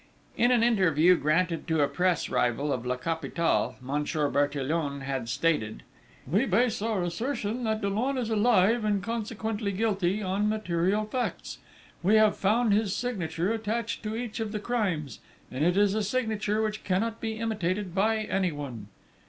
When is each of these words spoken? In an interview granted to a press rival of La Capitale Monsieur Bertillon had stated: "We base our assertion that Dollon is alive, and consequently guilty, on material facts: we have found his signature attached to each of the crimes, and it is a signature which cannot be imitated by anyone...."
In 0.35 0.49
an 0.49 0.63
interview 0.63 1.15
granted 1.15 1.67
to 1.67 1.81
a 1.83 1.87
press 1.87 2.27
rival 2.27 2.73
of 2.73 2.87
La 2.87 2.95
Capitale 2.95 3.75
Monsieur 3.79 4.29
Bertillon 4.31 5.01
had 5.01 5.29
stated: 5.29 5.83
"We 6.25 6.47
base 6.47 6.81
our 6.81 7.03
assertion 7.03 7.65
that 7.65 7.81
Dollon 7.81 8.17
is 8.17 8.31
alive, 8.31 8.83
and 8.83 9.03
consequently 9.03 9.71
guilty, 9.71 10.23
on 10.23 10.49
material 10.49 11.05
facts: 11.05 11.59
we 12.01 12.15
have 12.15 12.35
found 12.35 12.73
his 12.73 12.95
signature 12.95 13.53
attached 13.53 14.01
to 14.01 14.15
each 14.15 14.39
of 14.39 14.51
the 14.53 14.59
crimes, 14.59 15.19
and 15.51 15.63
it 15.63 15.77
is 15.77 15.93
a 15.93 16.01
signature 16.01 16.63
which 16.63 16.83
cannot 16.83 17.21
be 17.21 17.33
imitated 17.37 17.93
by 17.93 18.23
anyone...." 18.23 18.87